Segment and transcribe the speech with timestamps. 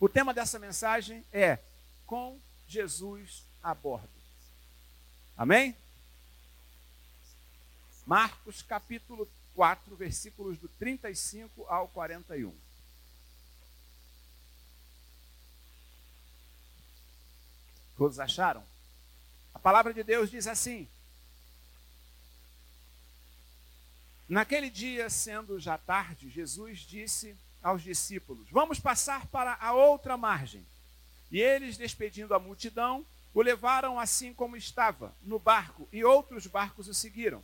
[0.00, 1.58] O tema dessa mensagem é
[2.06, 4.08] Com Jesus a bordo.
[5.36, 5.76] Amém?
[8.06, 12.54] Marcos capítulo 4, versículos do 35 ao 41.
[17.96, 18.64] Todos acharam?
[19.52, 20.88] A palavra de Deus diz assim:
[24.28, 27.36] Naquele dia, sendo já tarde, Jesus disse
[27.68, 30.64] aos discípulos: Vamos passar para a outra margem.
[31.30, 33.04] E eles, despedindo a multidão,
[33.34, 37.42] o levaram assim como estava, no barco, e outros barcos o seguiram.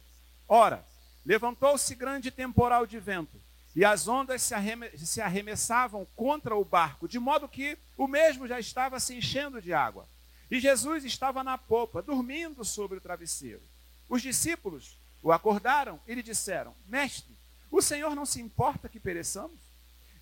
[0.48, 0.84] Ora,
[1.24, 3.40] levantou-se grande temporal de vento,
[3.76, 8.98] e as ondas se, arremessavam contra o barco, de modo que o mesmo já estava
[8.98, 10.08] se enchendo de água.
[10.50, 13.62] E Jesus estava na popa, dormindo sobre o travesseiro.
[14.08, 17.34] Os discípulos o acordaram e lhe disseram: Mestre,
[17.70, 19.63] o Senhor não se importa que pereçamos?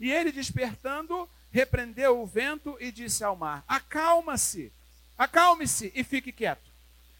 [0.02, 4.72] E ele, despertando, repreendeu o vento e disse ao mar: Acalma-se,
[5.16, 6.68] acalme-se e fique quieto.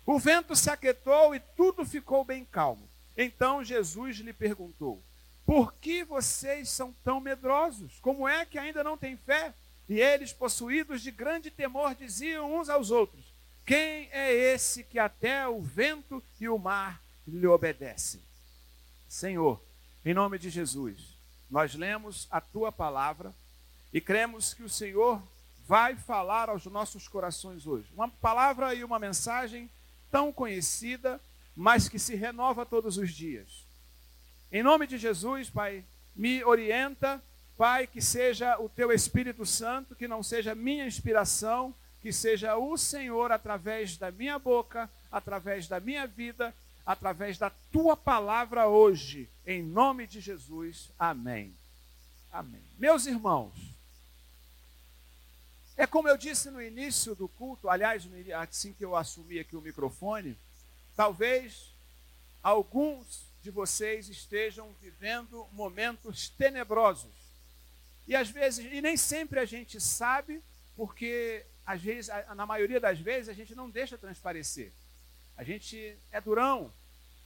[0.05, 2.91] O vento se aquietou e tudo ficou bem calmo.
[3.17, 5.01] Então Jesus lhe perguntou:
[5.47, 8.01] Por que vocês são tão medrosos?
[8.01, 9.55] Como é que ainda não têm fé?
[9.89, 13.25] E eles, possuídos de grande temor, diziam uns aos outros:
[13.64, 18.20] Quem é esse que até o vento e o mar lhe obedecem?
[19.09, 19.62] Senhor,
[20.05, 21.12] em nome de Jesus,
[21.53, 23.34] nós lemos a tua palavra
[23.92, 25.22] e cremos que o Senhor
[25.67, 27.86] vai falar aos nossos corações hoje.
[27.92, 29.70] Uma palavra e uma mensagem
[30.11, 31.20] tão conhecida,
[31.55, 33.67] mas que se renova todos os dias.
[34.50, 35.84] Em nome de Jesus, Pai,
[36.17, 37.23] me orienta
[37.55, 42.78] Pai, que seja o teu Espírito Santo, que não seja minha inspiração, que seja o
[42.78, 49.62] Senhor através da minha boca, através da minha vida, através da tua palavra hoje, em
[49.62, 50.91] nome de Jesus.
[50.98, 51.55] Amém.
[52.31, 52.62] Amém.
[52.79, 53.53] Meus irmãos,
[55.77, 59.61] é como eu disse no início do culto, aliás, assim que eu assumi aqui o
[59.61, 60.39] microfone,
[60.95, 61.73] talvez
[62.42, 67.23] alguns de vocês estejam vivendo momentos tenebrosos
[68.07, 70.42] e às vezes, e nem sempre a gente sabe,
[70.77, 74.73] porque às vezes, na maioria das vezes, a gente não deixa transparecer.
[75.36, 76.73] A gente é durão.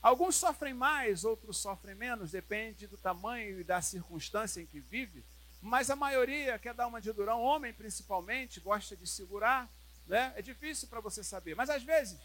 [0.01, 5.23] Alguns sofrem mais, outros sofrem menos, depende do tamanho e da circunstância em que vive.
[5.61, 9.67] Mas a maioria quer dar uma de durão, homem principalmente, gosta de segurar.
[10.05, 10.33] Né?
[10.35, 11.55] É difícil para você saber.
[11.55, 12.19] Mas às vezes,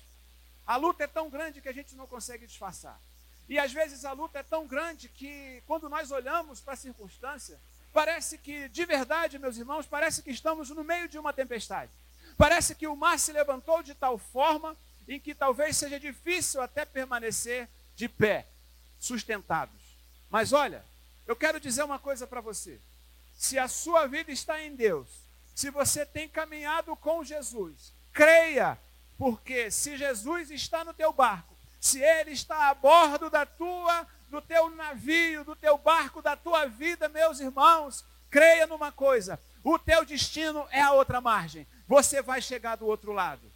[0.66, 3.00] a luta é tão grande que a gente não consegue disfarçar.
[3.48, 7.58] E às vezes a luta é tão grande que, quando nós olhamos para a circunstância,
[7.92, 11.90] Parece que, de verdade, meus irmãos, parece que estamos no meio de uma tempestade.
[12.38, 14.74] Parece que o mar se levantou de tal forma
[15.08, 18.46] em que talvez seja difícil até permanecer de pé,
[18.98, 19.80] sustentados.
[20.30, 20.84] Mas olha,
[21.26, 22.80] eu quero dizer uma coisa para você.
[23.34, 25.08] Se a sua vida está em Deus,
[25.54, 28.78] se você tem caminhado com Jesus, creia,
[29.18, 34.40] porque se Jesus está no teu barco, se ele está a bordo da tua do
[34.40, 40.06] teu navio, do teu barco, da tua vida, meus irmãos, creia numa coisa: o teu
[40.06, 41.66] destino é a outra margem.
[41.86, 43.51] Você vai chegar do outro lado.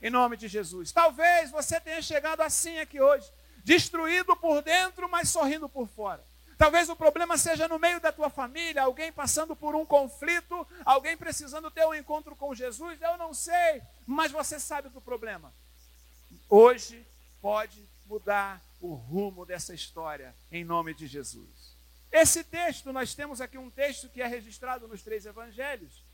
[0.00, 0.92] Em nome de Jesus.
[0.92, 3.30] Talvez você tenha chegado assim aqui hoje,
[3.62, 6.24] destruído por dentro, mas sorrindo por fora.
[6.56, 11.16] Talvez o problema seja no meio da tua família, alguém passando por um conflito, alguém
[11.16, 13.00] precisando ter um encontro com Jesus.
[13.00, 15.52] Eu não sei, mas você sabe do problema.
[16.48, 17.06] Hoje
[17.40, 21.74] pode mudar o rumo dessa história, em nome de Jesus.
[22.12, 26.04] Esse texto, nós temos aqui um texto que é registrado nos três evangelhos,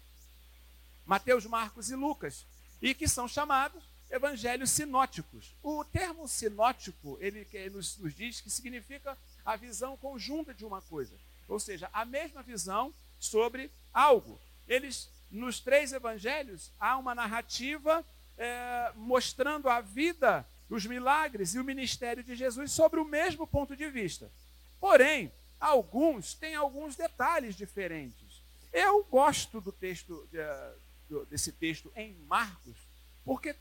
[1.04, 2.46] Mateus, Marcos e Lucas,
[2.80, 5.54] e que são chamados evangelhos sinóticos.
[5.62, 11.14] O termo sinótico, ele, nos, nos diz que significa a visão conjunta de uma coisa,
[11.48, 14.38] ou seja, a mesma visão sobre algo.
[14.68, 18.04] Eles, nos três evangelhos, há uma narrativa
[18.38, 23.76] é, mostrando a vida os milagres e o ministério de Jesus sobre o mesmo ponto
[23.76, 24.30] de vista.
[24.80, 28.42] Porém, alguns têm alguns detalhes diferentes.
[28.72, 30.28] Eu gosto do texto
[31.28, 32.76] desse texto em Marcos,
[33.24, 33.56] porque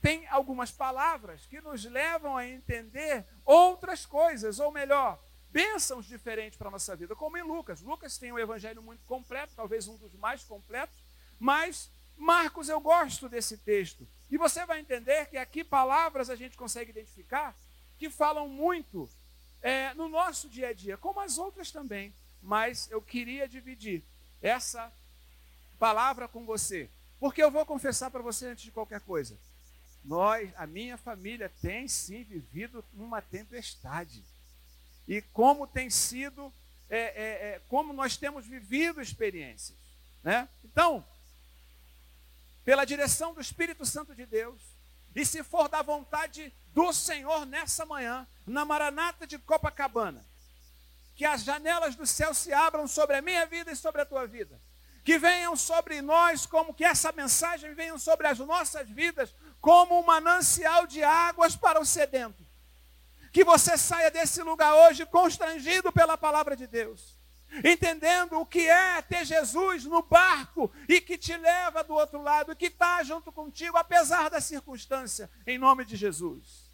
[0.00, 6.68] tem algumas palavras que nos levam a entender outras coisas, ou melhor, bênçãos diferentes para
[6.68, 7.82] a nossa vida, como em Lucas.
[7.82, 11.02] Lucas tem um evangelho muito completo, talvez um dos mais completos,
[11.38, 16.56] mas Marcos, eu gosto desse texto, e você vai entender que aqui palavras a gente
[16.56, 17.54] consegue identificar
[17.98, 19.08] que falam muito
[19.60, 22.14] é, no nosso dia a dia, como as outras também.
[22.42, 24.02] Mas eu queria dividir
[24.40, 24.90] essa
[25.80, 29.36] palavra com você, porque eu vou confessar para você antes de qualquer coisa.
[30.04, 34.22] Nós, a minha família tem sim vivido uma tempestade.
[35.08, 36.52] E como tem sido,
[36.88, 39.76] é, é, é como nós temos vivido experiências.
[40.22, 40.46] Né?
[40.62, 41.04] Então,
[42.62, 44.60] pela direção do Espírito Santo de Deus,
[45.14, 50.24] e se for da vontade do Senhor nessa manhã, na Maranata de Copacabana,
[51.16, 54.26] que as janelas do céu se abram sobre a minha vida e sobre a tua
[54.26, 54.60] vida.
[55.04, 60.04] Que venham sobre nós, como que essa mensagem venha sobre as nossas vidas, como um
[60.04, 62.46] manancial de águas para o sedento.
[63.32, 67.20] Que você saia desse lugar hoje constrangido pela palavra de Deus
[67.64, 72.54] entendendo o que é ter Jesus no barco e que te leva do outro lado,
[72.54, 76.69] que está junto contigo, apesar da circunstância, em nome de Jesus.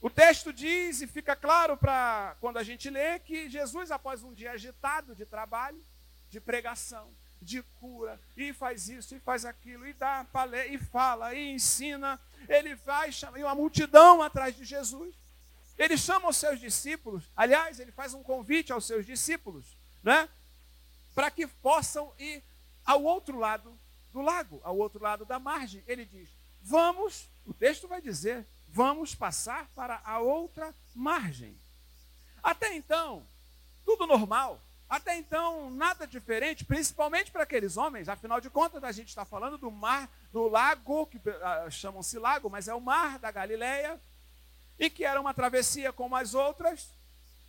[0.00, 4.32] O texto diz, e fica claro para quando a gente lê, que Jesus, após um
[4.32, 5.82] dia agitado de trabalho,
[6.28, 7.10] de pregação,
[7.40, 12.20] de cura, e faz isso, e faz aquilo, e dá palé, e fala, e ensina,
[12.48, 15.14] ele vai chamar uma multidão atrás de Jesus.
[15.78, 20.28] Ele chama os seus discípulos, aliás, ele faz um convite aos seus discípulos, né?
[21.14, 22.42] Para que possam ir
[22.84, 23.78] ao outro lado
[24.12, 25.82] do lago, ao outro lado da margem.
[25.86, 26.28] Ele diz:
[26.62, 31.58] Vamos, o texto vai dizer, vamos passar para a outra margem.
[32.42, 33.26] Até então,
[33.84, 34.60] tudo normal.
[34.88, 38.08] Até então, nada diferente, principalmente para aqueles homens.
[38.08, 42.48] Afinal de contas, a gente está falando do mar, do lago, que uh, chamam-se lago,
[42.48, 44.00] mas é o mar da Galileia,
[44.78, 46.90] e que era uma travessia como as outras,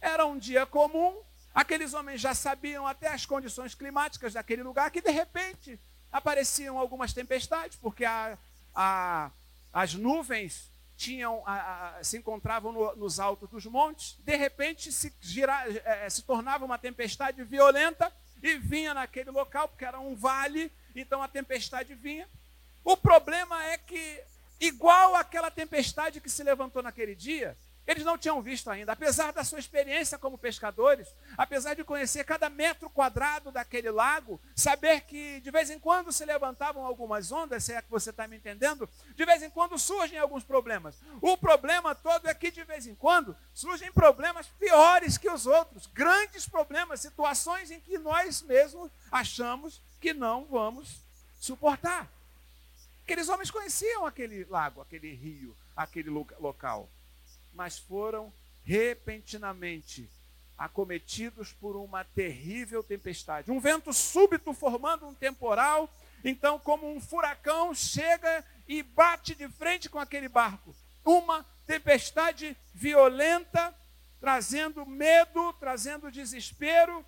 [0.02, 1.22] era um dia comum,
[1.54, 5.80] aqueles homens já sabiam até as condições climáticas daquele lugar, que de repente
[6.12, 8.38] apareciam algumas tempestades, porque a,
[8.74, 9.30] a,
[9.72, 15.64] as nuvens tinham, a, se encontravam no, nos altos dos montes, de repente se, gira,
[15.86, 18.12] é, se tornava uma tempestade violenta
[18.42, 22.28] e vinha naquele local, porque era um vale, então a tempestade vinha.
[22.84, 24.24] O problema é que
[24.60, 27.56] igual aquela tempestade que se levantou naquele dia,
[27.88, 31.08] eles não tinham visto ainda, apesar da sua experiência como pescadores,
[31.38, 36.26] apesar de conhecer cada metro quadrado daquele lago, saber que de vez em quando se
[36.26, 40.20] levantavam algumas ondas, se é que você está me entendendo, de vez em quando surgem
[40.20, 40.96] alguns problemas.
[41.22, 45.88] O problema todo é que de vez em quando surgem problemas piores que os outros,
[45.88, 51.02] grandes problemas, situações em que nós mesmos achamos que não vamos
[51.40, 52.08] suportar.
[53.04, 56.90] Aqueles homens conheciam aquele lago, aquele rio, aquele local,
[57.58, 58.32] mas foram
[58.64, 60.08] repentinamente
[60.56, 63.52] acometidos por uma terrível tempestade.
[63.52, 65.92] Um vento súbito formando um temporal,
[66.24, 70.76] então, como um furacão, chega e bate de frente com aquele barco.
[71.04, 73.74] Uma tempestade violenta,
[74.20, 77.04] trazendo medo, trazendo desespero,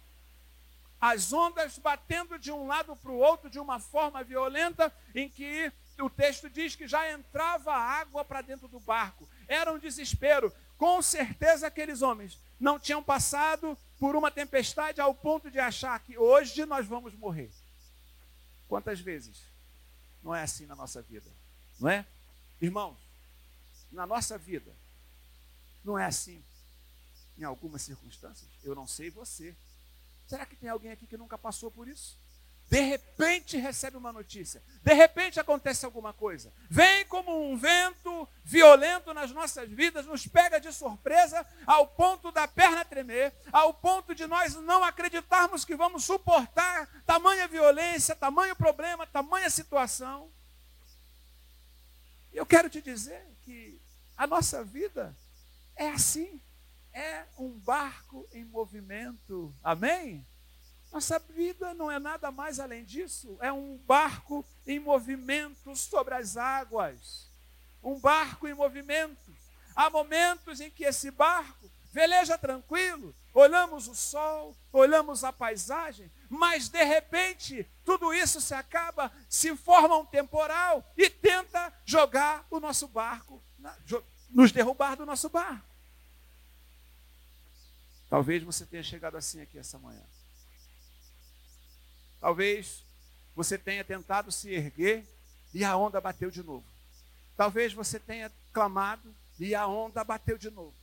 [1.00, 5.72] as ondas batendo de um lado para o outro de uma forma violenta, em que
[6.00, 9.28] o texto diz que já entrava água para dentro do barco.
[9.50, 10.54] Era um desespero.
[10.78, 16.18] Com certeza aqueles homens não tinham passado por uma tempestade ao ponto de achar que
[16.18, 17.52] hoje nós vamos morrer.
[18.68, 19.42] Quantas vezes
[20.24, 21.30] não é assim na nossa vida?
[21.80, 22.06] Não é?
[22.62, 22.98] Irmãos,
[23.92, 24.72] na nossa vida,
[25.84, 26.42] não é assim
[27.38, 28.50] em algumas circunstâncias?
[28.64, 29.56] Eu não sei você.
[30.28, 32.18] Será que tem alguém aqui que nunca passou por isso?
[32.70, 39.12] De repente recebe uma notícia, de repente acontece alguma coisa, vem como um vento violento
[39.12, 44.28] nas nossas vidas, nos pega de surpresa ao ponto da perna tremer, ao ponto de
[44.28, 50.32] nós não acreditarmos que vamos suportar tamanha violência, tamanho problema, tamanha situação.
[52.32, 53.82] Eu quero te dizer que
[54.16, 55.18] a nossa vida
[55.76, 56.40] é assim,
[56.94, 60.24] é um barco em movimento, amém?
[60.92, 63.38] Nossa vida não é nada mais além disso.
[63.42, 67.30] É um barco em movimento sobre as águas.
[67.84, 69.36] Um barco em movimento.
[69.76, 76.70] Há momentos em que esse barco veleja tranquilo, olhamos o sol, olhamos a paisagem, mas
[76.70, 82.88] de repente tudo isso se acaba, se forma um temporal e tenta jogar o nosso
[82.88, 83.42] barco,
[84.30, 85.68] nos derrubar do nosso barco.
[88.10, 90.04] Talvez você tenha chegado assim aqui essa manhã.
[92.20, 92.84] Talvez
[93.36, 95.06] você tenha tentado se erguer
[95.54, 96.66] e a onda bateu de novo.
[97.38, 100.74] Talvez você tenha clamado e a onda bateu de novo.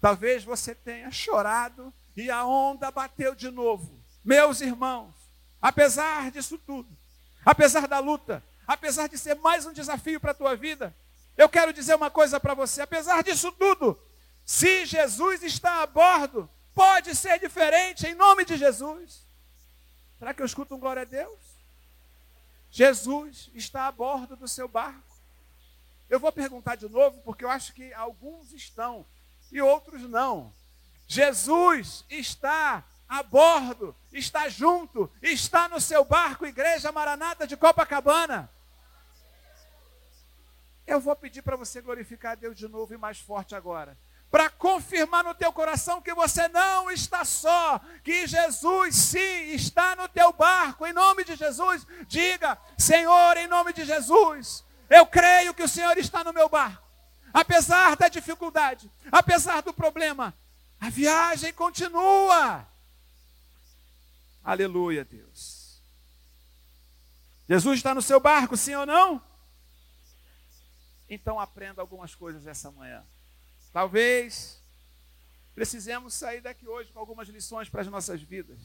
[0.00, 4.00] Talvez você tenha chorado e a onda bateu de novo.
[4.24, 5.14] Meus irmãos,
[5.62, 6.88] apesar disso tudo,
[7.44, 10.94] apesar da luta, apesar de ser mais um desafio para a tua vida,
[11.36, 13.98] eu quero dizer uma coisa para você: apesar disso tudo,
[14.44, 19.29] se Jesus está a bordo, pode ser diferente em nome de Jesus.
[20.20, 21.40] Será que eu escuto um glória a Deus?
[22.70, 25.16] Jesus está a bordo do seu barco.
[26.10, 29.06] Eu vou perguntar de novo, porque eu acho que alguns estão
[29.50, 30.52] e outros não.
[31.06, 38.50] Jesus está a bordo, está junto, está no seu barco, Igreja Maranata de Copacabana.
[40.86, 43.96] Eu vou pedir para você glorificar a Deus de novo e mais forte agora.
[44.30, 50.08] Para confirmar no teu coração que você não está só, que Jesus sim está no
[50.08, 50.86] teu barco.
[50.86, 55.98] Em nome de Jesus, diga: Senhor, em nome de Jesus, eu creio que o Senhor
[55.98, 56.88] está no meu barco.
[57.32, 60.32] Apesar da dificuldade, apesar do problema,
[60.80, 62.66] a viagem continua.
[64.44, 65.82] Aleluia, Deus.
[67.48, 69.20] Jesus está no seu barco, sim ou não?
[71.08, 73.04] Então aprenda algumas coisas essa manhã.
[73.72, 74.60] Talvez
[75.54, 78.58] precisemos sair daqui hoje com algumas lições para as nossas vidas.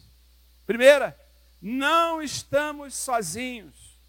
[0.65, 1.19] Primeira,
[1.61, 3.99] não estamos sozinhos.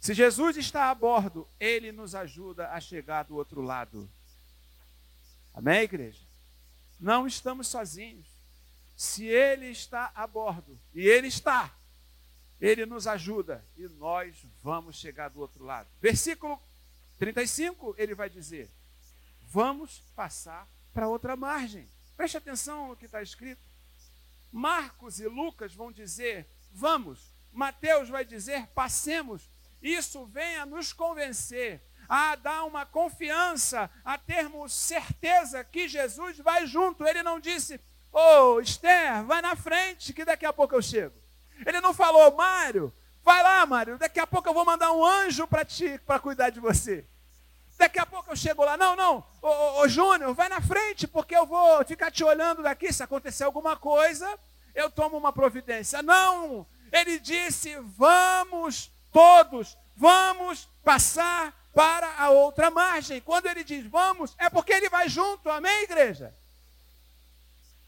[0.00, 4.10] Se Jesus está a bordo, ele nos ajuda a chegar do outro lado.
[5.52, 6.24] Amém, igreja?
[6.98, 8.26] Não estamos sozinhos
[9.00, 11.74] se ele está a bordo, e ele está,
[12.60, 15.88] ele nos ajuda e nós vamos chegar do outro lado.
[16.02, 16.60] Versículo
[17.18, 18.68] 35, ele vai dizer:
[19.52, 21.88] Vamos passar para outra margem.
[22.16, 23.60] Preste atenção no que está escrito.
[24.52, 27.32] Marcos e Lucas vão dizer: Vamos.
[27.52, 29.50] Mateus vai dizer: Passemos.
[29.82, 36.66] Isso vem a nos convencer a dar uma confiança, a termos certeza que Jesus vai
[36.66, 37.04] junto.
[37.04, 37.80] Ele não disse,
[38.12, 41.14] Ô, oh, Esther, vai na frente, que daqui a pouco eu chego.
[41.64, 42.92] Ele não falou, Mário,
[43.22, 46.50] vai lá, Mário, daqui a pouco eu vou mandar um anjo para ti, para cuidar
[46.50, 47.04] de você.
[47.80, 48.76] Daqui a pouco eu chego lá.
[48.76, 52.62] Não, não, ô, ô, ô Júnior, vai na frente, porque eu vou ficar te olhando
[52.62, 52.92] daqui.
[52.92, 54.38] Se acontecer alguma coisa,
[54.74, 56.02] eu tomo uma providência.
[56.02, 63.18] Não, ele disse: vamos todos, vamos passar para a outra margem.
[63.18, 66.36] Quando ele diz vamos, é porque ele vai junto, amém, igreja?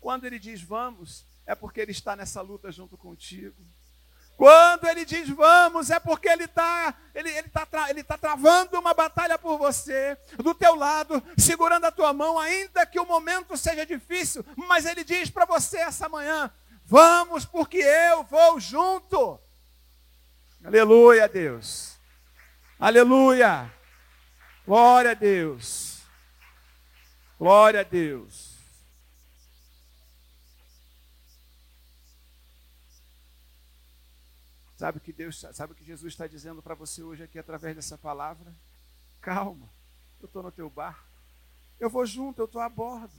[0.00, 3.62] Quando ele diz vamos, é porque ele está nessa luta junto contigo.
[4.42, 8.92] Quando ele diz vamos, é porque ele está ele, ele tá, ele tá travando uma
[8.92, 13.86] batalha por você, do teu lado, segurando a tua mão, ainda que o momento seja
[13.86, 16.52] difícil, mas ele diz para você essa manhã:
[16.84, 19.38] vamos, porque eu vou junto.
[20.64, 21.96] Aleluia, Deus.
[22.80, 23.72] Aleluia.
[24.66, 26.00] Glória a Deus.
[27.38, 28.51] Glória a Deus.
[34.82, 37.76] Sabe o que Deus, sabe o que Jesus está dizendo para você hoje aqui através
[37.76, 38.52] dessa palavra?
[39.20, 39.70] Calma,
[40.20, 41.06] eu estou no teu barco.
[41.78, 43.14] Eu vou junto, eu estou a bordo.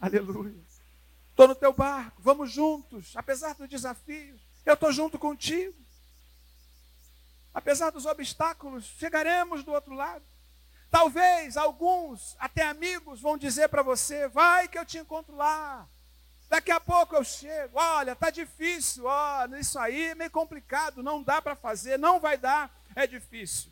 [0.00, 0.60] Aleluia.
[1.28, 5.76] Estou no teu barco, vamos juntos, apesar dos desafios, eu estou junto contigo.
[7.54, 10.24] Apesar dos obstáculos, chegaremos do outro lado.
[10.90, 15.88] Talvez alguns, até amigos, vão dizer para você: vai que eu te encontro lá.
[16.50, 17.78] Daqui a pouco eu chego.
[17.78, 19.04] Olha, tá difícil.
[19.04, 21.02] Olha, isso aí é meio complicado.
[21.02, 21.98] Não dá para fazer.
[21.98, 22.70] Não vai dar.
[22.94, 23.70] É difícil.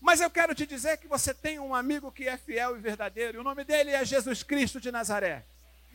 [0.00, 3.36] Mas eu quero te dizer que você tem um amigo que é fiel e verdadeiro.
[3.36, 5.44] E o nome dele é Jesus Cristo de Nazaré.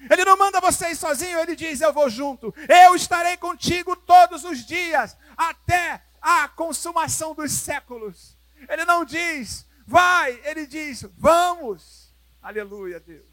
[0.09, 2.53] Ele não manda você ir sozinho, ele diz: Eu vou junto.
[2.67, 8.37] Eu estarei contigo todos os dias, até a consumação dos séculos.
[8.69, 12.13] Ele não diz, vai, ele diz, vamos.
[12.41, 13.30] Aleluia, Deus.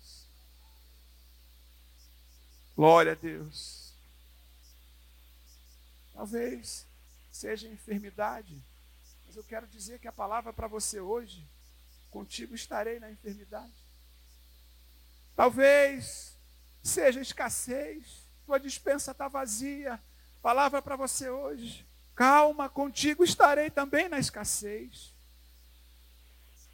[2.79, 3.93] Glória a Deus.
[6.15, 6.87] Talvez
[7.29, 8.57] seja enfermidade,
[9.27, 11.45] mas eu quero dizer que a palavra para você hoje,
[12.09, 13.75] contigo estarei na enfermidade.
[15.35, 16.37] Talvez
[16.81, 20.01] seja escassez, tua dispensa está vazia.
[20.41, 25.13] Palavra para você hoje, calma, contigo estarei também na escassez.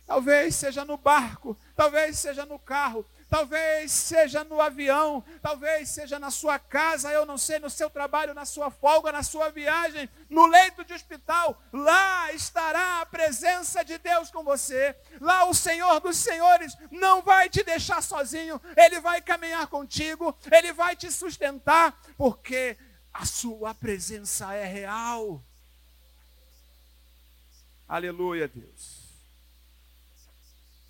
[0.07, 6.31] Talvez seja no barco, talvez seja no carro, talvez seja no avião, talvez seja na
[6.31, 10.47] sua casa, eu não sei, no seu trabalho, na sua folga, na sua viagem, no
[10.47, 14.97] leito de hospital, lá estará a presença de Deus com você.
[15.21, 20.73] Lá o Senhor dos Senhores não vai te deixar sozinho, ele vai caminhar contigo, ele
[20.73, 22.79] vai te sustentar, porque
[23.13, 25.43] a sua presença é real.
[27.89, 29.09] Aleluia, Deus.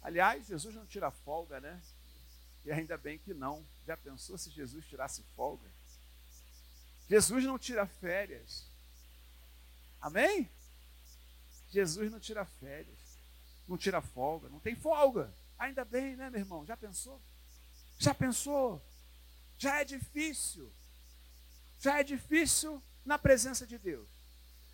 [0.03, 1.81] Aliás, Jesus não tira folga, né?
[2.65, 3.67] E ainda bem que não.
[3.87, 5.71] Já pensou se Jesus tirasse folga?
[7.09, 8.67] Jesus não tira férias.
[10.01, 10.51] Amém?
[11.69, 13.19] Jesus não tira férias.
[13.69, 14.49] Não tira folga.
[14.49, 15.33] Não tem folga.
[15.59, 16.65] Ainda bem, né, meu irmão?
[16.65, 17.21] Já pensou?
[17.99, 18.83] Já pensou?
[19.59, 20.73] Já é difícil.
[21.79, 24.09] Já é difícil na presença de Deus.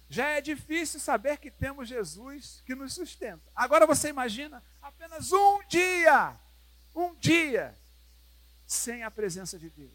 [0.09, 3.43] Já é difícil saber que temos Jesus que nos sustenta.
[3.55, 6.37] Agora você imagina apenas um dia,
[6.95, 7.80] um dia
[8.71, 9.91] sem a presença de Deus.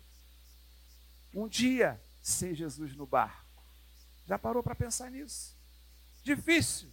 [1.33, 3.63] um dia sem Jesus no barco?
[4.25, 5.55] Já parou para pensar nisso?
[6.21, 6.91] Difícil.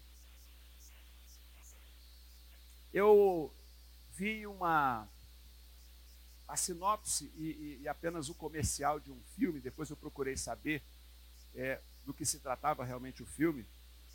[2.92, 3.52] Eu
[4.12, 5.08] vi uma
[6.46, 10.82] a sinopse e, e, e, apenas o comercial de um filme, depois eu procurei saber
[11.52, 13.66] é, do que se tratava realmente o filme.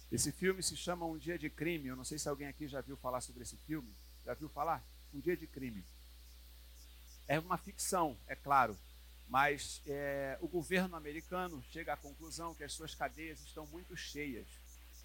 [0.10, 1.88] Esse filme se chama Um Dia de Crime.
[1.88, 3.94] Eu não sei se alguém aqui já viu falar sobre esse filme.
[4.24, 4.82] Já viu falar?
[5.14, 5.84] Um Dia de Crime.
[7.28, 8.78] É uma ficção, é claro,
[9.28, 14.48] mas é, o governo americano chega à conclusão que as suas cadeias estão muito cheias.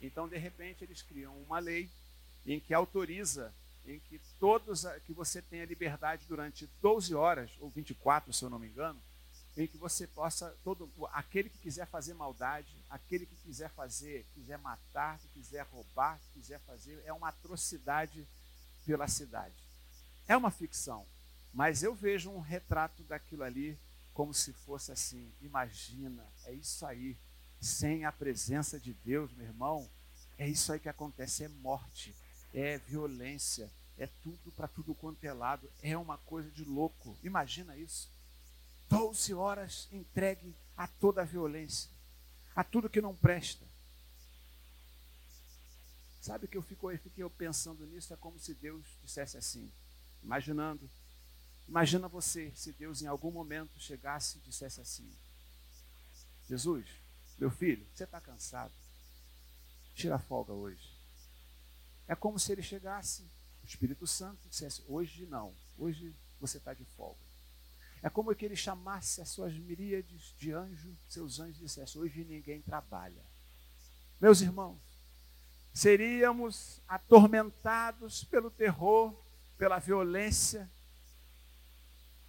[0.00, 1.91] Então, de repente, eles criam uma lei
[2.47, 3.52] em que autoriza
[3.85, 8.59] em que todos que você tenha liberdade durante 12 horas ou 24, se eu não
[8.59, 9.00] me engano,
[9.57, 14.59] em que você possa todo aquele que quiser fazer maldade, aquele que quiser fazer, quiser
[14.59, 18.26] matar, que quiser roubar, que quiser fazer, é uma atrocidade
[18.87, 19.55] pela cidade.
[20.26, 21.05] É uma ficção,
[21.52, 23.78] mas eu vejo um retrato daquilo ali
[24.14, 27.16] como se fosse assim, imagina, é isso aí,
[27.61, 29.88] sem a presença de Deus, meu irmão,
[30.38, 32.14] é isso aí que acontece, é morte,
[32.52, 37.16] é violência, é tudo para tudo quanto é lado, é uma coisa de louco.
[37.23, 38.11] Imagina isso.
[38.88, 41.90] 12 horas entregue a toda a violência,
[42.54, 43.64] a tudo que não presta.
[46.21, 48.12] Sabe que eu fico, eu fiquei pensando nisso?
[48.12, 49.71] É como se Deus dissesse assim,
[50.23, 50.88] imaginando.
[51.69, 55.11] Imagina você se Deus em algum momento chegasse e dissesse assim:
[56.49, 56.87] Jesus,
[57.38, 58.73] meu filho, você está cansado?
[59.95, 60.97] Tira a folga hoje.
[62.07, 63.23] É como se ele chegasse,
[63.62, 67.21] o Espírito Santo dissesse: Hoje não, hoje você está de folga.
[68.02, 72.25] É como que ele chamasse as suas miríades de anjos, seus anjos, e dissesse: Hoje
[72.25, 73.25] ninguém trabalha.
[74.21, 74.81] Meus irmãos,
[75.73, 79.16] seríamos atormentados pelo terror,
[79.57, 80.71] pela violência,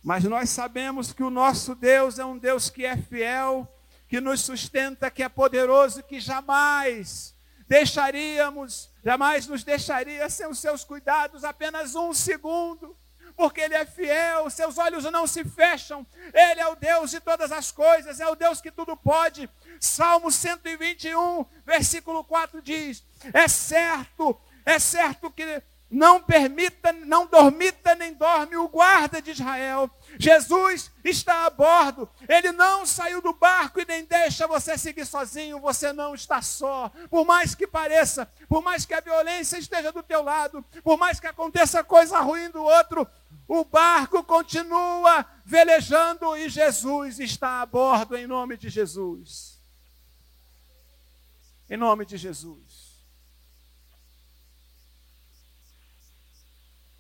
[0.04, 3.66] mas nós sabemos que o nosso Deus é um Deus que é fiel,
[4.08, 7.34] que nos sustenta, que é poderoso, que jamais
[7.68, 12.96] deixaríamos, jamais nos deixaria sem os seus cuidados apenas um segundo,
[13.36, 17.52] porque Ele é fiel, seus olhos não se fecham, Ele é o Deus de todas
[17.52, 19.50] as coisas, é o Deus que tudo pode.
[19.80, 28.16] Salmo 121, versículo 4 diz: É certo, é certo que não permita, não dormita nem
[28.16, 29.88] dorme o guarda de Israel.
[30.18, 35.60] Jesus está a bordo, ele não saiu do barco e nem deixa você seguir sozinho,
[35.60, 36.92] você não está só.
[37.12, 41.20] Por mais que pareça, por mais que a violência esteja do teu lado, por mais
[41.20, 43.08] que aconteça coisa ruim do outro,
[43.48, 49.62] o barco continua velejando e Jesus está a bordo em nome de Jesus.
[51.70, 52.73] Em nome de Jesus.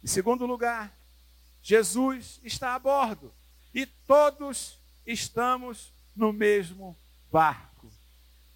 [0.03, 0.93] Em segundo lugar,
[1.61, 3.33] Jesus está a bordo
[3.73, 6.97] e todos estamos no mesmo
[7.31, 7.89] barco.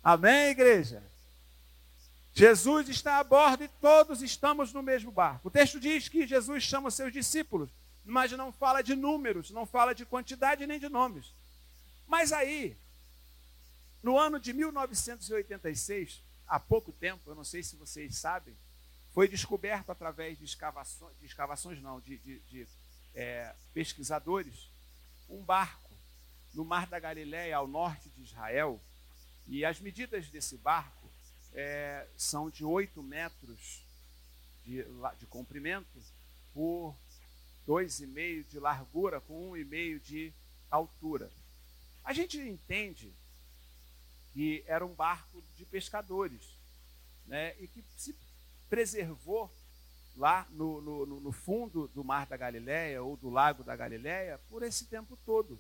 [0.03, 1.01] Amém, igreja?
[2.33, 5.47] Jesus está a bordo e todos estamos no mesmo barco.
[5.47, 7.69] O texto diz que Jesus chama seus discípulos,
[8.03, 11.33] mas não fala de números, não fala de quantidade nem de nomes.
[12.05, 12.77] Mas aí,
[14.03, 18.55] no ano de 1986, há pouco tempo, eu não sei se vocês sabem,
[19.17, 22.67] foi descoberto através de escavações, de escavações não, de, de, de
[23.15, 24.69] é, pesquisadores,
[25.27, 25.89] um barco
[26.53, 28.79] no Mar da Galileia, ao norte de Israel,
[29.47, 31.09] e as medidas desse barco
[31.55, 33.81] é, são de 8 metros
[34.63, 34.85] de,
[35.17, 35.99] de comprimento
[36.53, 36.95] por
[37.67, 40.31] 2,5 de largura, com 1,5 de
[40.69, 41.31] altura.
[42.05, 43.11] A gente entende
[44.35, 46.43] que era um barco de pescadores,
[47.25, 48.15] né, e que se
[48.69, 49.51] preservou
[50.15, 54.63] lá no, no, no, fundo do Mar da Galileia ou do Lago da Galileia por
[54.63, 55.59] esse tempo todo.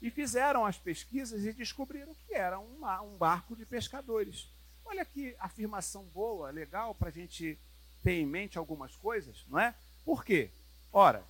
[0.00, 4.50] E fizeram as pesquisas e descobriram que era um, um barco de pescadores.
[4.84, 7.58] Olha que afirmação boa, legal, para a gente
[8.02, 9.74] ter em mente algumas coisas, não é?
[10.04, 10.50] Por quê?
[10.92, 11.24] Ora,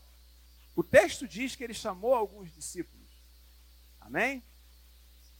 [0.74, 3.08] o texto diz que ele chamou alguns discípulos.
[4.00, 4.42] Amém?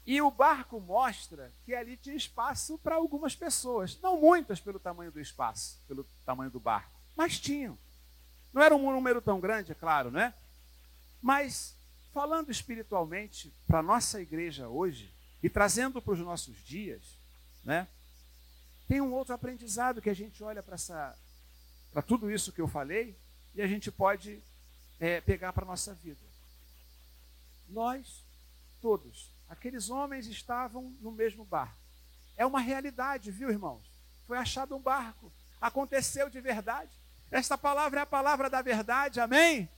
[0.06, 3.98] E o barco mostra que ali tinha espaço para algumas pessoas.
[4.02, 7.78] Não muitas pelo tamanho do espaço, pelo tamanho do barco, mas tinham.
[8.52, 10.34] Não era um número tão grande, é claro, né?
[11.22, 11.74] Mas,
[12.12, 15.10] falando espiritualmente para a nossa igreja hoje,
[15.42, 17.02] e trazendo para os nossos dias,
[17.62, 17.86] né?
[18.88, 21.18] Tem um outro aprendizado que a gente olha para essa,
[21.92, 23.14] para tudo isso que eu falei
[23.54, 24.42] e a gente pode
[24.98, 26.20] é, pegar para a nossa vida.
[27.68, 28.22] Nós,
[28.80, 31.76] todos, Aqueles homens estavam no mesmo barco.
[32.36, 33.82] É uma realidade, viu, irmãos?
[34.26, 35.32] Foi achado um barco.
[35.60, 36.90] Aconteceu de verdade.
[37.30, 39.68] Esta palavra é a palavra da verdade, amém?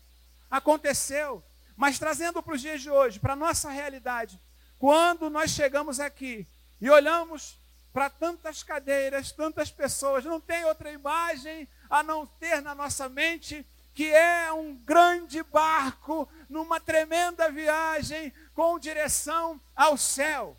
[0.51, 1.43] Aconteceu.
[1.77, 4.41] Mas trazendo para os dias de hoje, para a nossa realidade,
[4.79, 6.47] quando nós chegamos aqui
[6.81, 7.59] e olhamos
[7.93, 13.67] para tantas cadeiras, tantas pessoas, não tem outra imagem a não ter na nossa mente
[13.97, 20.55] que é um grande barco numa tremenda viagem com direção ao céu.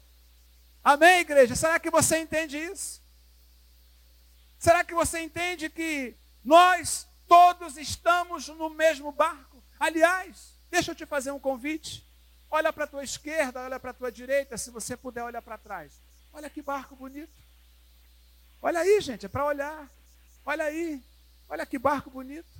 [0.84, 1.56] Amém, igreja?
[1.56, 3.00] Será que você entende isso?
[4.58, 9.63] Será que você entende que nós todos estamos no mesmo barco?
[9.80, 12.04] Aliás, deixa eu te fazer um convite.
[12.50, 15.60] Olha para a tua esquerda, olha para a tua direita, se você puder olhar para
[15.60, 16.02] trás.
[16.34, 17.38] Olha que barco bonito.
[18.63, 19.88] Olha aí, gente, é para olhar.
[20.43, 21.04] Olha aí.
[21.47, 22.57] Olha que barco bonito.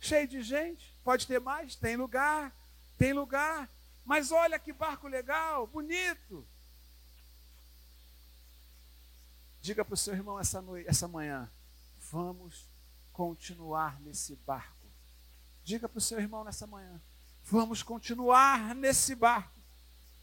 [0.00, 0.94] Cheio de gente.
[1.04, 1.76] Pode ter mais?
[1.76, 2.52] Tem lugar.
[2.98, 3.68] Tem lugar.
[4.04, 6.46] Mas olha que barco legal, bonito.
[9.60, 11.48] Diga para o seu irmão essa, noite, essa manhã:
[12.10, 12.66] vamos
[13.12, 14.86] continuar nesse barco.
[15.62, 17.00] Diga para o seu irmão nessa manhã:
[17.44, 19.60] vamos continuar nesse barco.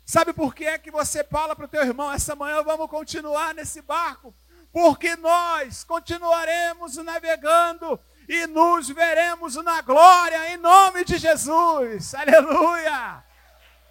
[0.05, 3.53] Sabe por que é que você fala para o teu irmão essa manhã, vamos continuar
[3.53, 4.33] nesse barco?
[4.71, 12.13] Porque nós continuaremos navegando e nos veremos na glória em nome de Jesus.
[12.13, 13.23] Aleluia!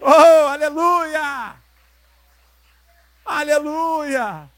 [0.01, 1.57] Oh, aleluia!
[3.25, 4.51] Aleluia!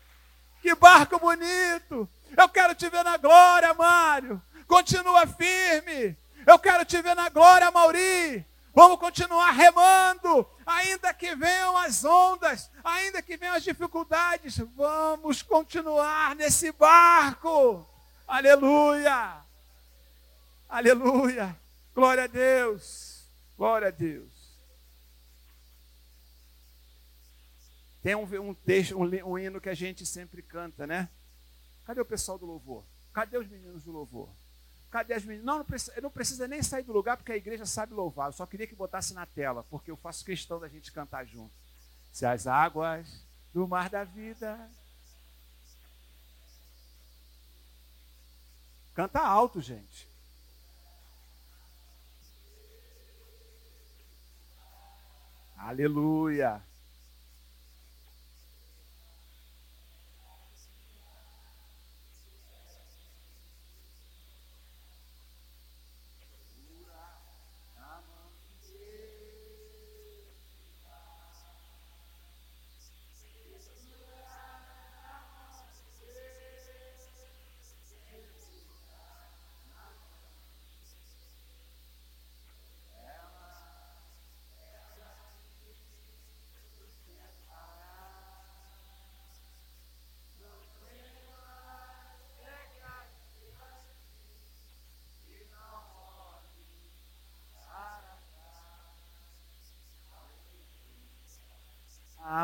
[0.60, 2.08] Que barco bonito!
[2.36, 4.42] Eu quero te ver na glória, Mário.
[4.66, 6.16] Continua firme.
[6.46, 8.44] Eu quero te ver na glória, Mauri.
[8.74, 14.58] Vamos continuar remando, ainda que venham as ondas, ainda que venham as dificuldades.
[14.76, 17.84] Vamos continuar nesse barco.
[18.26, 19.47] Aleluia.
[20.68, 21.58] Aleluia.
[21.94, 23.24] Glória a Deus.
[23.56, 24.28] Glória a Deus.
[28.02, 31.08] Tem um, um texto, um, um hino que a gente sempre canta, né?
[31.84, 32.84] Cadê o pessoal do louvor?
[33.12, 34.28] Cadê os meninos do louvor?
[34.90, 35.44] Cadê as meninas?
[35.44, 38.28] Não, não precisa, não precisa nem sair do lugar, porque a igreja sabe louvar.
[38.28, 41.52] Eu só queria que botasse na tela, porque eu faço questão da gente cantar junto.
[42.12, 44.70] Se as águas do mar da vida.
[48.94, 50.08] Canta alto, gente.
[55.58, 56.67] Aleluia.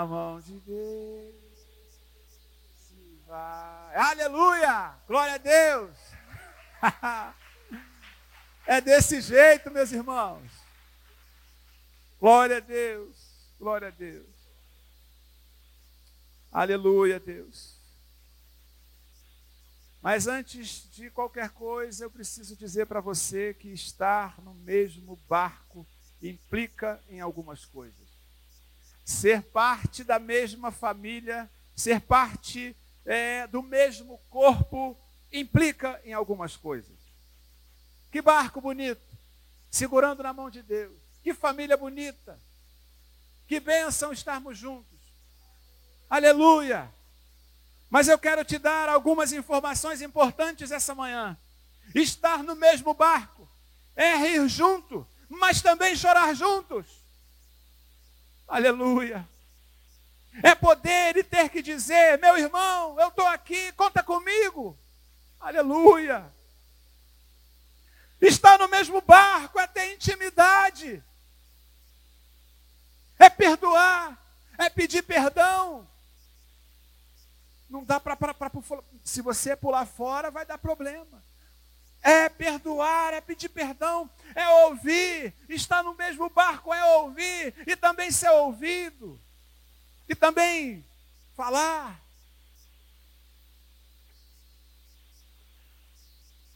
[0.05, 1.35] A mão de Deus
[2.77, 3.97] se vai.
[3.97, 4.95] Aleluia!
[5.07, 5.97] Glória a Deus!
[8.69, 10.53] é desse jeito, meus irmãos.
[12.21, 13.17] Glória a Deus.
[13.59, 14.29] Glória a Deus.
[16.53, 17.81] Aleluia, Deus.
[20.03, 25.87] Mas antes de qualquer coisa, eu preciso dizer para você que estar no mesmo barco
[26.21, 28.04] implica em algumas coisas
[29.05, 34.97] ser parte da mesma família, ser parte é, do mesmo corpo,
[35.33, 36.97] implica em algumas coisas.
[38.11, 39.03] Que barco bonito,
[39.71, 40.97] segurando na mão de Deus.
[41.23, 42.41] Que família bonita.
[43.47, 45.01] Que bênção estarmos juntos.
[46.09, 46.93] Aleluia.
[47.91, 51.37] Mas eu quero te dar algumas informações importantes essa manhã.
[51.95, 53.49] Estar no mesmo barco
[53.95, 57.04] é rir junto, mas também chorar juntos.
[58.47, 59.27] Aleluia.
[60.43, 64.79] É poder e ter que dizer: meu irmão, eu estou aqui, conta comigo.
[65.41, 66.25] Aleluia.
[68.21, 71.03] Está no mesmo barco, é ter intimidade,
[73.19, 74.19] é perdoar,
[74.57, 75.87] é pedir perdão.
[77.69, 78.17] Não dá para.
[79.03, 81.23] Se você pular fora, vai dar problema
[82.05, 88.11] é perdoar, é pedir perdão, é ouvir, estar no mesmo barco é ouvir e também
[88.11, 89.21] ser ouvido,
[90.09, 90.85] e também
[91.37, 92.01] falar.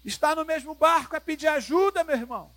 [0.04, 2.50] Estar no mesmo barco é pedir ajuda, meu irmão.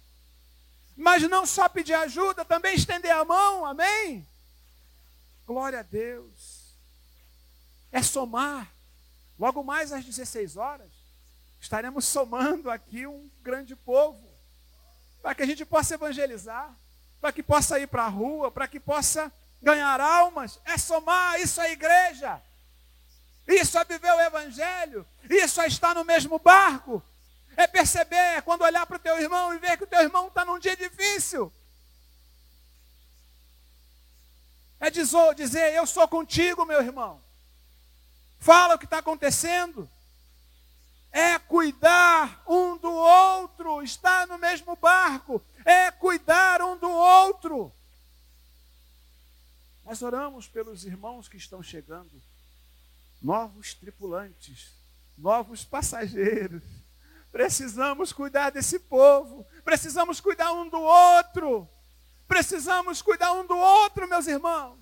[0.95, 4.27] Mas não só pedir ajuda, também estender a mão, amém?
[5.45, 6.75] Glória a Deus.
[7.91, 8.71] É somar.
[9.37, 10.91] Logo mais às 16 horas,
[11.59, 14.30] estaremos somando aqui um grande povo,
[15.21, 16.75] para que a gente possa evangelizar,
[17.19, 19.31] para que possa ir para a rua, para que possa
[19.61, 22.41] ganhar almas, é somar, isso é igreja.
[23.47, 27.03] Isso é viver o evangelho, isso é estar no mesmo barco.
[27.55, 30.27] É perceber, é quando olhar para o teu irmão e ver que o teu irmão
[30.27, 31.51] está num dia difícil.
[34.79, 37.21] É dizer, eu sou contigo, meu irmão.
[38.39, 39.87] Fala o que está acontecendo.
[41.11, 45.41] É cuidar um do outro, estar no mesmo barco.
[45.65, 47.73] É cuidar um do outro.
[49.85, 52.11] Nós oramos pelos irmãos que estão chegando,
[53.21, 54.71] novos tripulantes,
[55.17, 56.63] novos passageiros.
[57.31, 61.67] Precisamos cuidar desse povo, precisamos cuidar um do outro.
[62.31, 64.79] Precisamos cuidar um do outro, meus irmãos.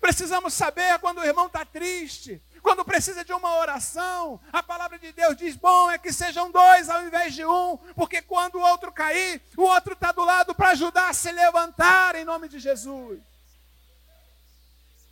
[0.00, 4.40] Precisamos saber quando o irmão está triste, quando precisa de uma oração.
[4.52, 8.22] A palavra de Deus diz: bom é que sejam dois ao invés de um, porque
[8.22, 12.24] quando o outro cair, o outro está do lado para ajudar a se levantar em
[12.24, 13.20] nome de Jesus.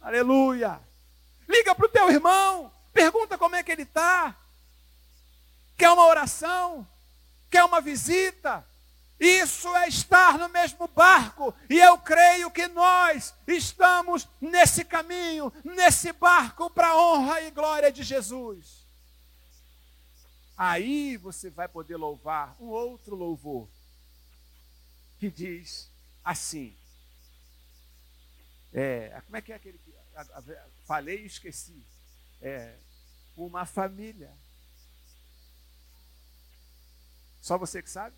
[0.00, 0.80] Aleluia.
[1.48, 4.36] Liga para o teu irmão, pergunta como é que ele está.
[5.76, 6.86] Quer uma oração?
[7.50, 8.64] Quer uma visita?
[9.20, 16.12] Isso é estar no mesmo barco, e eu creio que nós estamos nesse caminho, nesse
[16.12, 18.86] barco para a honra e glória de Jesus.
[20.56, 23.68] Aí você vai poder louvar um outro louvor,
[25.18, 25.90] que diz
[26.24, 26.76] assim:
[28.72, 29.92] é, como é que é aquele que
[30.84, 31.82] falei e esqueci?
[32.40, 32.76] É,
[33.36, 34.32] uma família.
[37.40, 38.14] Só você que sabe?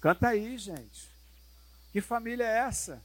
[0.00, 1.10] Canta aí, gente.
[1.92, 3.02] Que família é essa?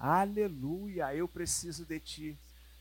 [0.00, 2.38] Aleluia, eu preciso de ti.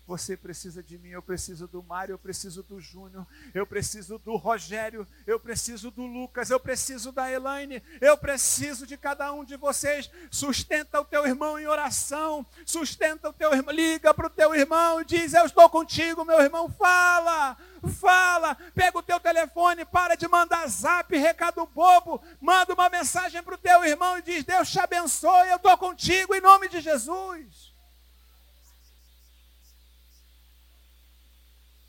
[0.07, 4.37] Você precisa de mim, eu preciso do Mário, eu preciso do Júnior, eu preciso do
[4.37, 9.57] Rogério, eu preciso do Lucas, eu preciso da Elaine, eu preciso de cada um de
[9.57, 10.09] vocês.
[10.31, 15.01] Sustenta o teu irmão em oração, sustenta o teu irmão, liga para o teu irmão
[15.01, 17.57] e diz: Eu estou contigo, meu irmão, fala,
[17.99, 23.55] fala, pega o teu telefone, para de mandar zap, recado bobo, manda uma mensagem para
[23.55, 27.75] o teu irmão e diz: Deus te abençoe, eu estou contigo em nome de Jesus.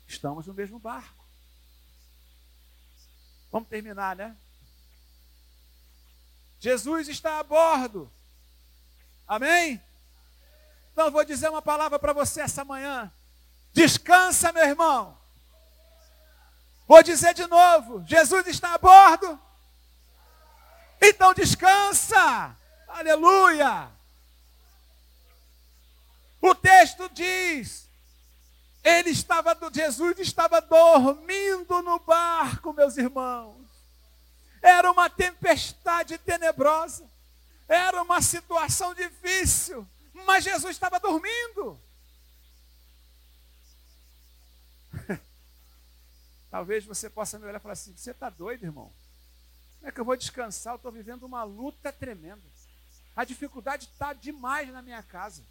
[0.09, 1.23] Estamos no mesmo barco.
[3.51, 4.35] Vamos terminar, né?
[6.59, 8.11] Jesus está a bordo.
[9.27, 9.79] Amém?
[10.91, 13.13] Então vou dizer uma palavra para você essa manhã.
[13.71, 15.15] Descansa, meu irmão.
[16.87, 19.39] Vou dizer de novo: Jesus está a bordo.
[20.99, 22.57] Então descansa.
[22.87, 23.91] Aleluia.
[26.41, 27.88] O texto diz:
[28.89, 33.67] ele estava, Jesus estava dormindo no barco, meus irmãos.
[34.61, 37.09] Era uma tempestade tenebrosa.
[37.67, 39.87] Era uma situação difícil.
[40.25, 41.79] Mas Jesus estava dormindo.
[46.49, 48.91] Talvez você possa me olhar e falar assim: você está doido, irmão?
[49.77, 50.73] Como é que eu vou descansar?
[50.73, 52.43] Eu estou vivendo uma luta tremenda.
[53.15, 55.45] A dificuldade está demais na minha casa.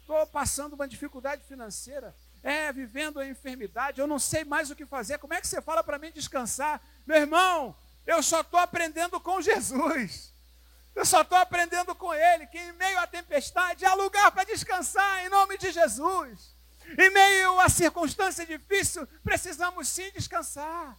[0.00, 2.14] Estou passando uma dificuldade financeira
[2.44, 5.18] é, vivendo a enfermidade, eu não sei mais o que fazer.
[5.18, 6.78] Como é que você fala para mim descansar?
[7.06, 7.74] Meu irmão,
[8.06, 10.30] eu só estou aprendendo com Jesus.
[10.94, 15.24] Eu só estou aprendendo com Ele, que em meio à tempestade há lugar para descansar,
[15.24, 16.54] em nome de Jesus.
[16.98, 20.98] Em meio à circunstância difícil, precisamos sim descansar.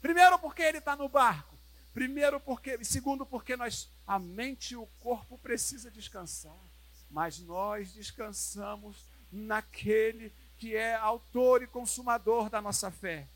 [0.00, 1.56] Primeiro, porque Ele está no barco.
[1.94, 2.84] Primeiro, porque.
[2.84, 6.58] Segundo, porque nós, a mente e o corpo precisa descansar.
[7.08, 13.26] Mas nós descansamos naquele que é autor e consumador da nossa fé.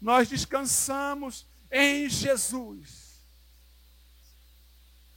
[0.00, 3.20] Nós descansamos em Jesus.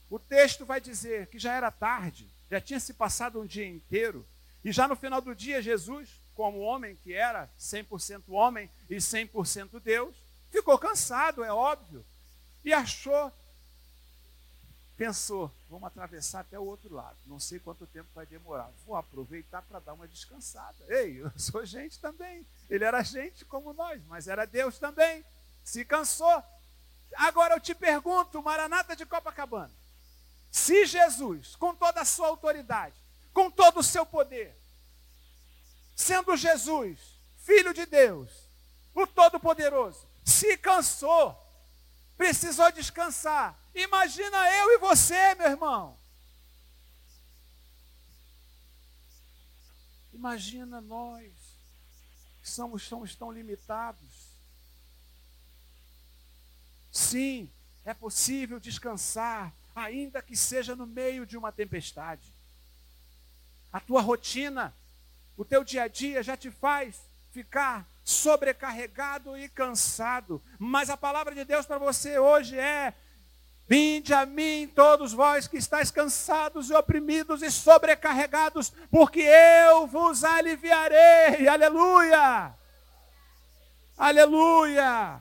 [0.10, 4.26] O texto vai dizer que já era tarde, já tinha se passado um dia inteiro,
[4.64, 9.80] e já no final do dia, Jesus, como homem que era 100% homem e 100%
[9.80, 10.16] Deus,
[10.50, 12.06] ficou cansado, é óbvio,
[12.64, 13.32] e achou
[14.98, 17.18] Pensou, vamos atravessar até o outro lado.
[17.26, 18.72] Não sei quanto tempo vai demorar.
[18.86, 20.78] Vou aproveitar para dar uma descansada.
[20.88, 22.46] Ei, eu sou gente também.
[22.70, 25.26] Ele era gente como nós, mas era Deus também.
[25.64, 26.42] Se cansou.
[27.16, 29.72] Agora eu te pergunto, Maranata de Copacabana.
[30.50, 32.96] Se Jesus, com toda a sua autoridade,
[33.34, 34.56] com todo o seu poder,
[35.94, 38.32] sendo Jesus, Filho de Deus,
[38.94, 41.38] o Todo-Poderoso, se cansou,
[42.18, 45.98] precisou descansar, Imagina eu e você, meu irmão.
[50.14, 51.30] Imagina nós,
[52.42, 54.30] que somos, somos tão limitados.
[56.90, 57.52] Sim,
[57.84, 62.34] é possível descansar, ainda que seja no meio de uma tempestade.
[63.74, 64.74] A tua rotina,
[65.36, 67.02] o teu dia a dia já te faz
[67.34, 70.42] ficar sobrecarregado e cansado.
[70.58, 72.94] Mas a palavra de Deus para você hoje é:
[73.68, 80.24] Vinde a mim, todos vós que estáis cansados e oprimidos e sobrecarregados, porque eu vos
[80.24, 81.48] aliviarei.
[81.48, 82.54] Aleluia!
[83.98, 85.20] Aleluia!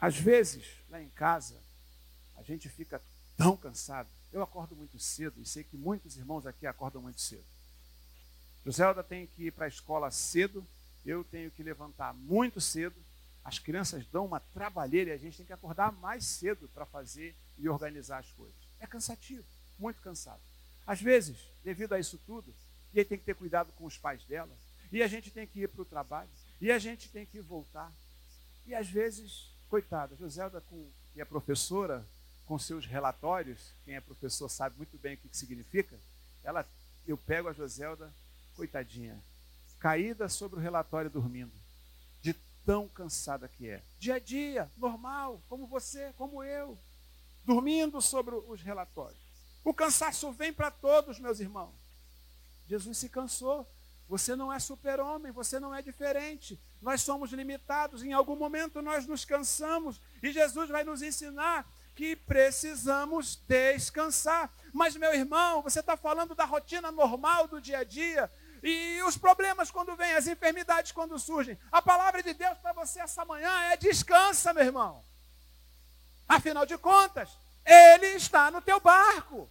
[0.00, 1.60] Às vezes, lá em casa,
[2.36, 3.02] a gente fica
[3.36, 4.08] tão cansado.
[4.32, 7.44] Eu acordo muito cedo e sei que muitos irmãos aqui acordam muito cedo.
[8.64, 10.66] Joselda tem que ir para a escola cedo
[11.04, 12.96] eu tenho que levantar muito cedo,
[13.44, 17.34] as crianças dão uma trabalheira e a gente tem que acordar mais cedo para fazer
[17.58, 18.56] e organizar as coisas.
[18.80, 19.44] É cansativo,
[19.78, 20.40] muito cansado.
[20.86, 22.54] Às vezes, devido a isso tudo,
[22.92, 24.50] e aí tem que ter cuidado com os pais dela,
[24.90, 27.92] e a gente tem que ir para o trabalho, e a gente tem que voltar.
[28.66, 32.06] E às vezes, coitada, Joselda, com, que é professora,
[32.46, 35.98] com seus relatórios, quem é professor sabe muito bem o que, que significa,
[36.42, 36.66] ela,
[37.06, 38.12] eu pego a Joselda,
[38.54, 39.18] coitadinha,
[39.84, 41.52] caída sobre o relatório dormindo,
[42.22, 42.32] de
[42.64, 43.82] tão cansada que é.
[43.98, 46.78] Dia a dia, normal, como você, como eu,
[47.44, 49.20] dormindo sobre os relatórios.
[49.62, 51.74] O cansaço vem para todos, meus irmãos.
[52.66, 53.68] Jesus se cansou.
[54.08, 56.58] Você não é super-homem, você não é diferente.
[56.80, 62.16] Nós somos limitados, em algum momento nós nos cansamos e Jesus vai nos ensinar que
[62.16, 64.50] precisamos descansar.
[64.72, 68.30] Mas, meu irmão, você está falando da rotina normal do dia a dia,
[68.64, 71.58] e os problemas quando vêm, as enfermidades quando surgem.
[71.70, 75.04] A palavra de Deus para você essa manhã é descansa, meu irmão.
[76.26, 77.28] Afinal de contas,
[77.62, 79.50] Ele está no teu barco.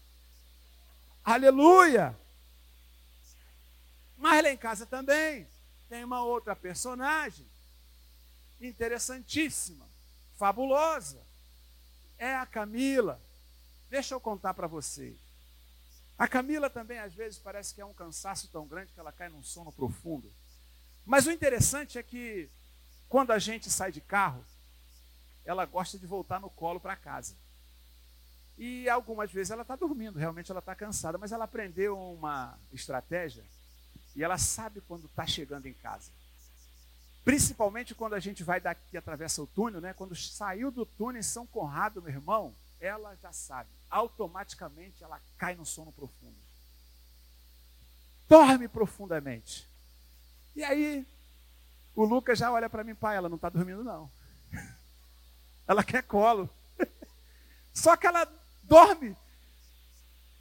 [1.23, 2.17] Aleluia.
[4.17, 5.47] Mas lá em casa também
[5.88, 7.47] tem uma outra personagem
[8.60, 9.88] interessantíssima,
[10.39, 11.21] fabulosa.
[12.17, 13.21] É a Camila.
[13.91, 15.19] Deixa eu contar para vocês.
[16.23, 19.27] A Camila também, às vezes, parece que é um cansaço tão grande que ela cai
[19.27, 20.31] num sono profundo.
[21.05, 22.49] Mas o interessante é que,
[23.09, 24.41] quando a gente sai de carro,
[25.43, 27.36] ela gosta de voltar no colo para casa.
[28.57, 33.43] E algumas vezes ela está dormindo, realmente ela está cansada, mas ela aprendeu uma estratégia
[34.15, 36.09] e ela sabe quando está chegando em casa.
[37.25, 39.91] Principalmente quando a gente vai daqui, atravessa o túnel, né?
[39.91, 45.56] Quando saiu do túnel em São Conrado, meu irmão, ela já sabe automaticamente ela cai
[45.56, 46.36] no sono profundo.
[48.27, 49.69] Dorme profundamente.
[50.56, 51.06] E aí,
[51.95, 54.12] o Lucas já olha para mim, pai, ela não está dormindo, não.
[55.67, 56.49] Ela quer colo.
[57.73, 58.27] Só que ela
[58.63, 59.15] dorme.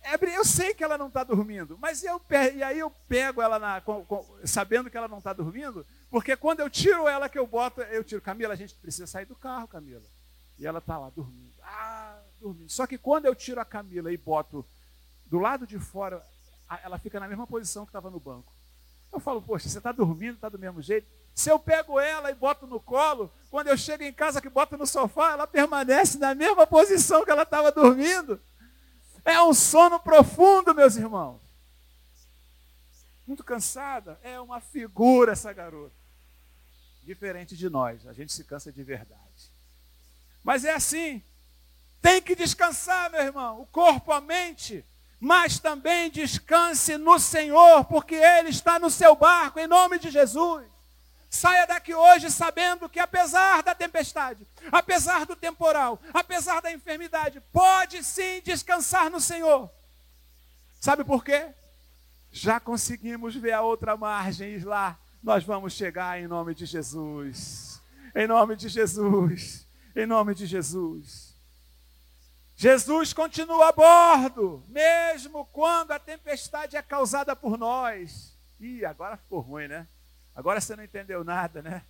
[0.02, 2.20] É, eu sei que ela não está dormindo, mas eu
[2.56, 6.36] e aí eu pego ela na, com, com, sabendo que ela não está dormindo, porque
[6.36, 9.36] quando eu tiro ela que eu boto, eu tiro, Camila, a gente precisa sair do
[9.36, 10.02] carro, Camila.
[10.58, 11.54] E ela está lá dormindo.
[11.62, 12.20] Ah,
[12.68, 14.64] Só que quando eu tiro a Camila e boto
[15.26, 16.24] do lado de fora,
[16.82, 18.52] ela fica na mesma posição que estava no banco.
[19.12, 21.06] Eu falo, poxa, você está dormindo, está do mesmo jeito?
[21.34, 24.76] Se eu pego ela e boto no colo, quando eu chego em casa que boto
[24.76, 28.40] no sofá, ela permanece na mesma posição que ela estava dormindo.
[29.24, 31.40] É um sono profundo, meus irmãos.
[33.26, 34.18] Muito cansada.
[34.22, 35.94] É uma figura essa garota.
[37.02, 39.50] Diferente de nós, a gente se cansa de verdade.
[40.44, 41.22] Mas é assim.
[42.02, 44.84] Tem que descansar, meu irmão, o corpo, a mente,
[45.20, 50.66] mas também descanse no Senhor, porque Ele está no seu barco, em nome de Jesus.
[51.30, 58.02] Saia daqui hoje sabendo que, apesar da tempestade, apesar do temporal, apesar da enfermidade, pode
[58.02, 59.70] sim descansar no Senhor.
[60.80, 61.50] Sabe por quê?
[62.32, 67.80] Já conseguimos ver a outra margem e lá nós vamos chegar em nome de Jesus.
[68.14, 69.66] Em nome de Jesus.
[69.94, 71.31] Em nome de Jesus.
[72.62, 78.38] Jesus continua a bordo, mesmo quando a tempestade é causada por nós.
[78.60, 79.84] Ih, agora ficou ruim, né?
[80.32, 81.84] Agora você não entendeu nada, né?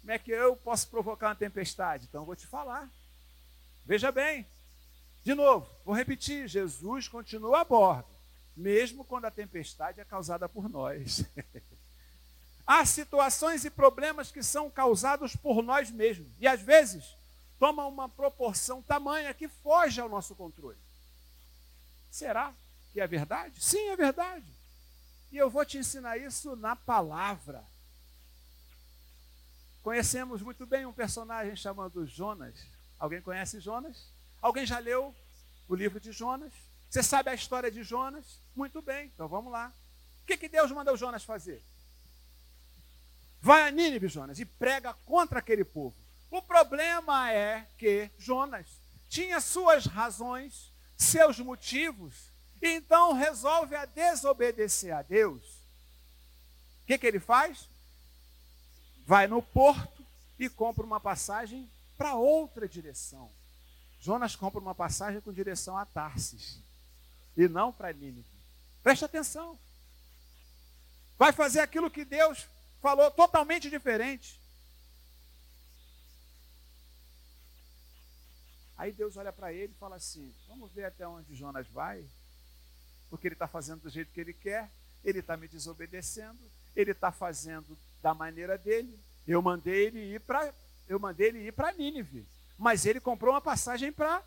[0.00, 2.06] Como é que eu posso provocar uma tempestade?
[2.08, 2.88] Então vou te falar.
[3.84, 4.46] Veja bem,
[5.22, 8.08] de novo, vou repetir: Jesus continua a bordo,
[8.56, 11.26] mesmo quando a tempestade é causada por nós.
[12.66, 16.32] Há situações e problemas que são causados por nós mesmos.
[16.40, 17.14] E às vezes
[17.58, 20.78] toma uma proporção tamanha que foge ao nosso controle.
[22.10, 22.52] Será
[22.92, 23.62] que é verdade?
[23.62, 24.46] Sim, é verdade.
[25.32, 27.64] E eu vou te ensinar isso na palavra.
[29.82, 32.54] Conhecemos muito bem um personagem chamado Jonas.
[32.98, 34.08] Alguém conhece Jonas?
[34.40, 35.14] Alguém já leu
[35.68, 36.52] o livro de Jonas.
[36.88, 38.40] Você sabe a história de Jonas?
[38.54, 39.72] Muito bem, então vamos lá.
[40.22, 41.62] O que, que Deus mandou Jonas fazer?
[43.40, 45.94] Vai a Nínive, Jonas, e prega contra aquele povo.
[46.34, 48.66] O problema é que Jonas
[49.08, 52.12] tinha suas razões, seus motivos,
[52.60, 55.44] e então resolve a desobedecer a Deus.
[56.82, 57.68] O que, que ele faz?
[59.06, 60.04] Vai no porto
[60.36, 63.30] e compra uma passagem para outra direção.
[64.00, 66.58] Jonas compra uma passagem com direção a Tarsis
[67.36, 68.26] e não para Nínive.
[68.82, 69.56] Preste atenção.
[71.16, 72.48] Vai fazer aquilo que Deus
[72.82, 74.42] falou totalmente diferente.
[78.76, 82.04] Aí Deus olha para ele e fala assim: Vamos ver até onde Jonas vai,
[83.08, 84.70] porque ele está fazendo do jeito que ele quer,
[85.04, 86.38] ele está me desobedecendo,
[86.74, 88.98] ele está fazendo da maneira dele.
[89.26, 90.52] Eu mandei ele ir para
[90.86, 92.26] eu mandei ele ir para Nínive,
[92.58, 94.22] mas ele comprou uma passagem para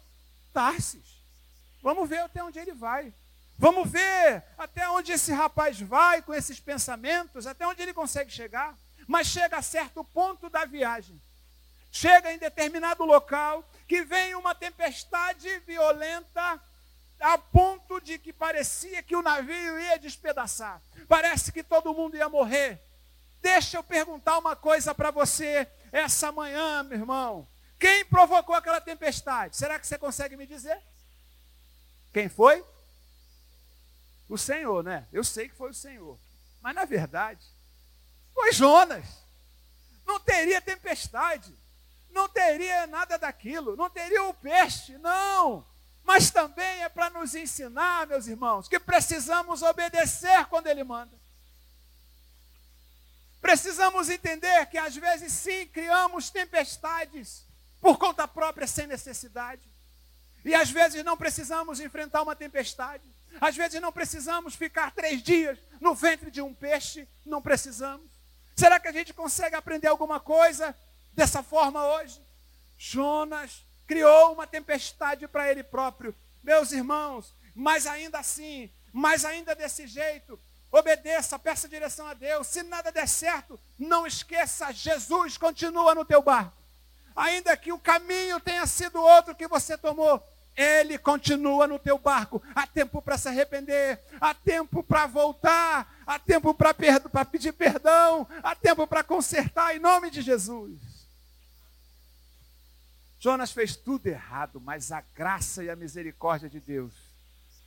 [0.51, 1.21] Tarsis.
[1.83, 3.13] Vamos ver até onde ele vai.
[3.57, 8.75] Vamos ver até onde esse rapaz vai com esses pensamentos, até onde ele consegue chegar.
[9.07, 11.19] Mas chega a certo ponto da viagem.
[11.91, 16.61] Chega em determinado local que vem uma tempestade violenta
[17.19, 20.81] a ponto de que parecia que o navio ia despedaçar.
[21.07, 22.81] Parece que todo mundo ia morrer.
[23.41, 27.47] Deixa eu perguntar uma coisa para você essa manhã, meu irmão.
[27.79, 29.55] Quem provocou aquela tempestade?
[29.55, 30.81] Será que você consegue me dizer?
[32.11, 32.65] Quem foi?
[34.27, 35.07] O Senhor, né?
[35.13, 36.19] Eu sei que foi o Senhor.
[36.61, 37.45] Mas na verdade,
[38.33, 39.05] foi Jonas.
[40.05, 41.53] Não teria tempestade.
[42.09, 43.75] Não teria nada daquilo.
[43.75, 44.97] Não teria o peixe.
[44.97, 45.65] Não.
[46.03, 51.11] Mas também é para nos ensinar, meus irmãos, que precisamos obedecer quando Ele manda.
[53.41, 57.45] Precisamos entender que às vezes sim criamos tempestades
[57.79, 59.61] por conta própria sem necessidade.
[60.43, 63.03] E às vezes não precisamos enfrentar uma tempestade.
[63.39, 67.07] Às vezes não precisamos ficar três dias no ventre de um peixe.
[67.25, 68.09] Não precisamos.
[68.55, 70.75] Será que a gente consegue aprender alguma coisa
[71.17, 72.21] dessa forma hoje?
[72.77, 76.15] Jonas criou uma tempestade para ele próprio.
[76.43, 80.39] Meus irmãos, mas ainda assim, mas ainda desse jeito,
[80.71, 82.45] obedeça, peça direção a Deus.
[82.45, 86.55] Se nada der certo, não esqueça, Jesus continua no teu barco.
[87.15, 90.23] Ainda que o caminho tenha sido outro que você tomou,
[90.55, 92.43] ele continua no teu barco.
[92.53, 98.53] Há tempo para se arrepender, há tempo para voltar, há tempo para pedir perdão, há
[98.53, 100.86] tempo para consertar em nome de Jesus.
[103.19, 106.93] Jonas fez tudo errado, mas a graça e a misericórdia de Deus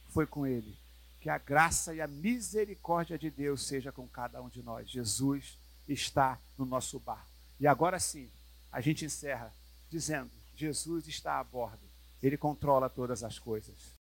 [0.09, 0.77] foi com ele.
[1.21, 4.89] Que a graça e a misericórdia de Deus seja com cada um de nós.
[4.89, 7.27] Jesus está no nosso barco.
[7.59, 8.31] E agora sim,
[8.73, 9.53] a gente encerra
[9.91, 11.91] dizendo: Jesus está a bordo
[12.23, 14.00] ele controla todas as coisas.